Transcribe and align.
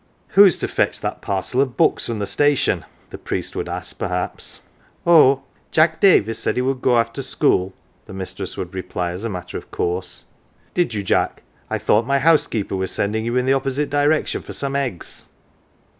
"Who 0.29 0.45
is 0.45 0.57
to 0.57 0.67
fetch 0.67 0.99
that 1.01 1.21
parcel 1.21 1.61
of 1.61 1.77
books 1.77 2.07
from 2.07 2.17
the 2.17 2.25
station?" 2.25 2.85
the 3.11 3.19
priest 3.19 3.55
would 3.55 3.69
ask, 3.69 3.99
perhaps." 3.99 4.61
Oh, 5.05 5.43
Jack 5.69 5.99
Davis 6.01 6.39
said 6.39 6.55
he 6.55 6.61
would 6.63 6.81
go 6.81 6.97
after 6.97 7.21
school,"" 7.21 7.71
the 8.05 8.11
mistress 8.13 8.57
would 8.57 8.73
reply 8.73 9.11
as 9.11 9.25
a 9.25 9.29
matter 9.29 9.57
of 9.59 9.69
course." 9.69 10.25
Did 10.73 10.95
you, 10.95 11.03
Jack? 11.03 11.43
I 11.69 11.77
thought 11.77 12.07
ray 12.07 12.17
housekeeper 12.17 12.75
was 12.75 12.89
sending 12.89 13.25
you 13.25 13.37
in 13.37 13.45
the 13.45 13.53
opposite 13.53 13.91
direction 13.91 14.41
for 14.41 14.53
some 14.53 14.75
eggs 14.75 15.25